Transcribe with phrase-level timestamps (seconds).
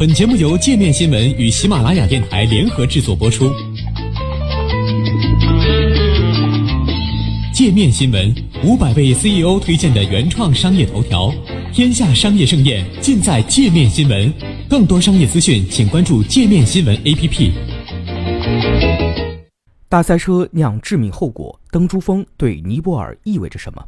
[0.00, 3.52] 本节目由界面新闻与喜马拉雅电台联合制作播出。
[7.52, 8.34] 界面新闻
[8.64, 11.30] 五百位 CEO 推荐的原创商业头条，
[11.70, 14.32] 天下商业盛宴尽在界面新闻。
[14.70, 17.52] 更多商业资讯，请关注界面新闻 APP。
[19.86, 23.84] 大塞车酿致命后果，登珠峰对尼泊尔意味着什么？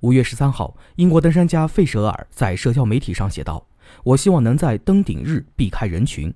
[0.00, 3.64] 五月十三号，英国登山家费舍尔在社交媒体上写道
[4.02, 6.32] ：“我希望能在登顶日避开人群。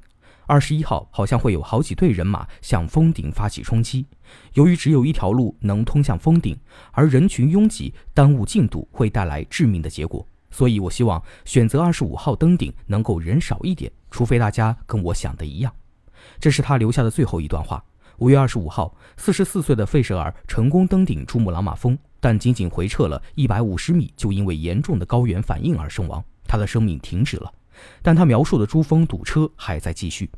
[0.47, 4.07] 二十一号好像会有好几队人马向峰顶发起冲击。
[4.55, 6.59] 由于只有一条路能通向峰顶，
[6.93, 15.71] 而人群拥挤耽误进度会带来致命的结果，所以我希望选择二十五号登顶能够人少一点，除非大家跟我想的一样。”
[16.41, 17.85] 这是他留下的最后一段话。
[18.17, 27.53] 五月二十五号，四十四岁的费舍尔成功登顶珠穆朗玛峰，但仅仅回撤了一百五十米，就因为严重的高原反应而身亡，他的生命停止了。
[28.03, 30.29] 但他描述的珠峰堵车还在继续。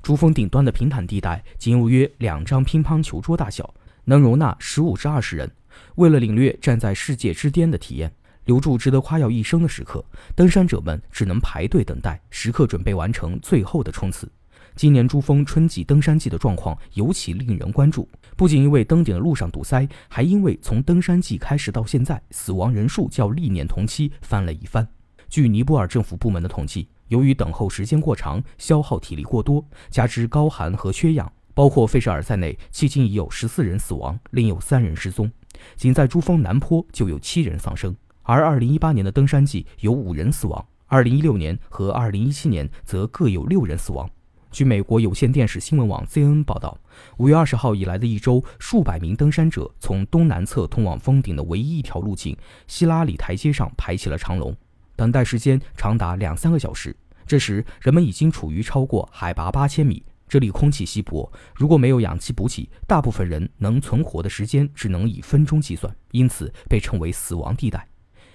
[0.00, 5.50] 珠峰顶端的平坦地带仅有约两张乒乓球桌大小，能容纳十五至二十人。
[5.96, 8.12] 为了领略站在世界之巅的体验，
[8.44, 10.04] 留住值得夸耀一生的时刻，
[10.36, 14.30] 登山者们只能排队等待，时刻准备完成最后的冲刺。
[14.76, 24.86] 今年珠峰春季登山季的状况尤其令人关注，不仅因为登顶的路上堵塞，还因为从登山季开始到现在，死亡人数较历年同期翻了一番。
[25.28, 35.30] 据尼泊尔政府部门的统计，由于等候时间过长、消耗体力过多，加之高寒和缺氧，包括费舍尔在内，迄今已有十四人死亡，另有三人失踪。
[35.76, 44.08] 仅在珠峰南坡就有七人丧生，而2018年的登山季有五人死亡，2016年和2017年则各有六人死亡。
[44.50, 46.78] 据美国有线电视新闻网 CNN 报道，
[47.16, 52.36] 五月二十号以来的一周，数百名登山者从东南侧通往峰顶的唯一一条路径——
[52.68, 54.56] 希拉里台阶上排起了长龙，
[54.96, 56.94] 等待时间长达两三个小时。
[57.26, 67.86] 这时，人们已经处于超过海拔八千米，这里空气稀薄，如果没有氧气补给，大部分人能存活的时间只能以分钟计算，因此被称为死亡地带。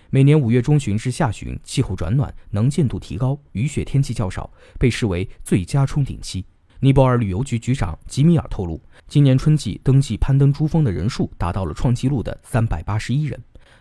[0.09, 6.43] 每年五月中旬至下旬，气候转暖，能见度提高，雨雪天气较少，被视为最佳冲顶期。
[6.79, 13.39] 尼泊尔旅游局局长吉米尔透露，今年春季登记攀登珠峰的人数达到了创纪录的三百八十一人，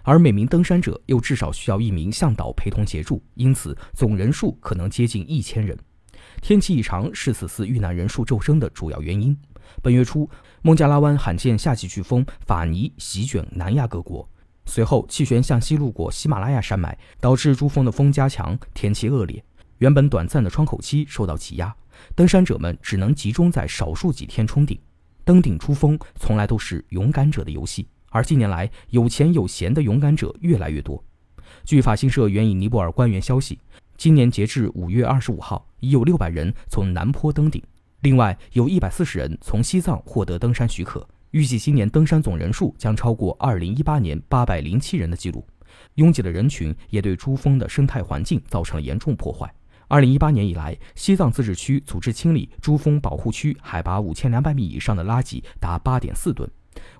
[0.09, 5.79] 而每名登山者又至少需要一名向导陪同协助，因此总人数可能接近一千人。
[6.41, 9.37] 天气异常是此次遇难人数骤升的主要原因。
[9.83, 10.27] 本月初，
[10.63, 14.27] 孟加拉湾罕见夏季飓风法尼席卷南亚各国。
[14.65, 19.45] 随后，气旋向西路过喜马拉雅山脉，导致珠峰的风加强，天气恶劣。
[19.77, 21.77] 原本短暂的窗口期受到挤压，
[22.15, 24.81] 登山者们只能集中在少数几天冲顶。
[25.23, 31.03] 登顶珠峰从来都是勇敢者的游戏，而近年来有钱有闲的勇敢者越来越多。
[31.65, 33.59] 据法新社援引尼泊尔官员消息，
[33.97, 37.63] 今年截至五月二十五号，已有六百人从南坡登顶，
[38.01, 41.07] 另外有一百四十人从西藏获得登山许可。
[41.31, 45.47] 预计今年登山总人数将超过2018年807人的记录。
[45.97, 49.53] 拥挤的人群也对珠峰的生态环境造成了严重破坏。
[49.89, 56.51] 2018年以来，西藏自治区组织清理珠峰保护区海拔5200米以上的垃圾达8.4吨。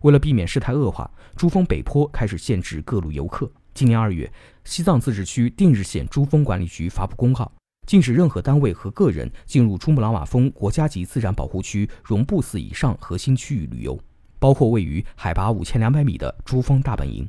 [0.03, 3.51] 为了避免事态恶化，珠峰北坡开始限制各路游客。
[3.75, 4.31] 今年二月，
[4.65, 7.51] 西藏自治区定日县珠峰管理局发布公告，
[7.87, 13.99] 禁止任何单位和个人进入珠穆朗玛峰国家级自然保护区绒布寺以上核心区域旅游。
[14.41, 17.29] 包括位于海拔五千两百米的珠峰大本营，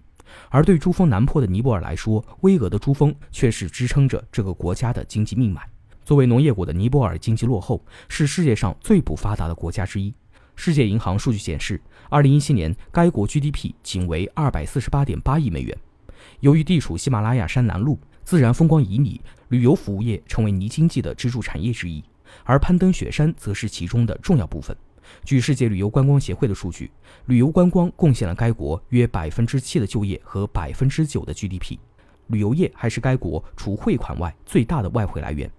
[0.50, 5.68] 而对珠峰南坡的尼泊尔来说，巍峨的珠峰却是支撑着这个国家的经济命脉。
[6.06, 10.14] 作为农业国的尼泊尔，经济落后，是世界上最不发达的国家之一。
[10.62, 15.74] 世界银行数据显示，二零一七年该国 GDP 仅为二百四十八点八亿美元。
[16.42, 22.04] 由于地处喜马拉雅山南麓，自然风光旖旎，旅游服务业成为尼经济的支柱产业之一，
[22.44, 24.76] 而攀登雪山则是其中的重要部分。
[25.24, 26.92] 据世界旅游观光协会的数据，
[27.28, 31.78] 旅游观光贡献了该国约百分之七的就业和百分之九的 GDP。
[32.28, 35.50] 旅游业还是该国除汇款外最大的外汇来源。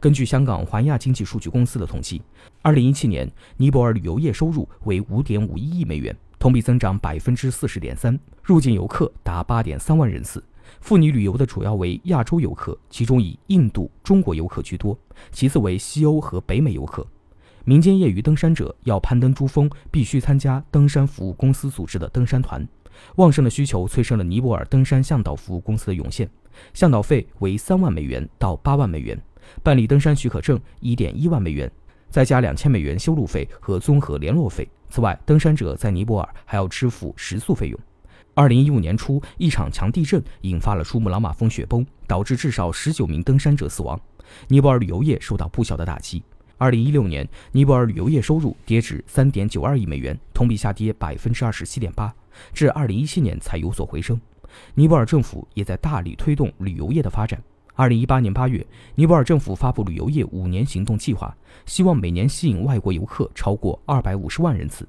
[0.00, 2.20] 根据香港环亚经济数据公司的统计，
[2.62, 10.42] 二零一七年尼泊尔旅游业收入为五点五一亿美元，同比增长百分之四十点三，入境游客达八点三万人次。
[10.80, 14.98] 赴尼旅游的主要为亚洲游客，其中以印度、中国游客居多，
[15.30, 17.06] 其次为西欧和北美游客。
[17.64, 22.66] 民间业余登山者要攀登珠峰，必须参加登山服务公司组织的登山团。
[23.16, 26.28] 旺盛的需求催生了尼泊尔登山向导服务公司的涌现，
[26.72, 29.20] 向导费为三万美元到八万美元，
[29.62, 31.70] 办理登山许可证一点一万美元，
[32.10, 34.68] 再加两千美元修路费和综合联络费。
[34.88, 37.78] 此外，登山者在尼泊尔还要支付食宿费用。
[38.34, 44.00] 二零一五年初，一场强地震引发了珠穆朗玛峰雪崩，导致至少十九名登山者死亡。
[44.48, 46.22] 尼泊尔旅游业受到不小的打击。
[46.56, 52.14] 二零一六年，尼泊尔旅游业收入跌至三点九二亿美元，同比下跌百分之二十七点八，
[52.52, 54.20] 至二零一七年才有所回升。
[54.74, 57.42] 尼泊尔政府也在大力推动旅游业的发展。
[57.76, 61.36] 二零一八年八月，尼泊尔政府发布旅游业五年行动计划，
[61.66, 64.88] 希望每年吸引外国游客超过二百五十万人次。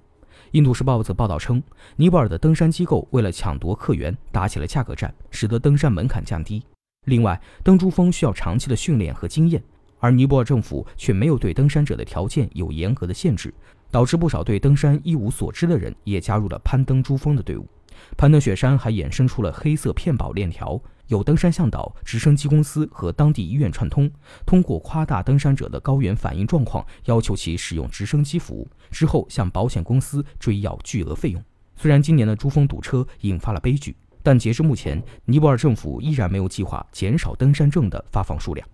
[0.52, 1.62] 印度时报则报道称，
[1.96, 6.62] 尼泊尔的登山机构为了抢夺客源，打起了价格战，使得登山门槛降低。
[7.06, 9.62] 另外，登珠峰需要长期的训练和经验。
[10.00, 13.52] 而尼泊尔政府却没有对登山者的条件有严格的限制，
[13.90, 17.66] 导致不少对登山一无所知的人也加入了攀登珠峰的队伍。
[18.16, 24.10] 攀登雪山还衍生出了黑色骗保链条，有登山向导、直升机公司和当地医院串通，
[24.46, 31.44] 通过夸大登山者的高原反应状况，要求其使用直升机服务，之后向保险公司追要巨额费用。
[31.76, 38.68] 虽然今年的珠峰堵车引发了悲剧，但截至目前，尼泊尔政府依然没有计划减少登山证的发放数量。